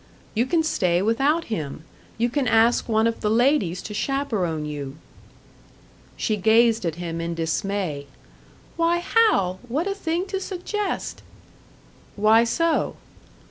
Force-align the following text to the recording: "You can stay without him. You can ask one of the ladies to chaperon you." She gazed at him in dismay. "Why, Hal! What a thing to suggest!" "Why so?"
"You 0.33 0.47
can 0.47 0.63
stay 0.63 1.03
without 1.03 1.43
him. 1.43 1.83
You 2.17 2.27
can 2.31 2.47
ask 2.47 2.89
one 2.89 3.05
of 3.05 3.21
the 3.21 3.29
ladies 3.29 3.83
to 3.83 3.93
chaperon 3.93 4.65
you." 4.65 4.97
She 6.17 6.37
gazed 6.37 6.85
at 6.85 6.95
him 6.95 7.21
in 7.21 7.35
dismay. 7.35 8.07
"Why, 8.77 8.97
Hal! 8.97 9.59
What 9.67 9.85
a 9.85 9.93
thing 9.93 10.25
to 10.29 10.39
suggest!" 10.39 11.21
"Why 12.15 12.43
so?" 12.45 12.95